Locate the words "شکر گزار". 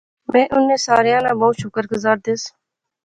1.61-2.17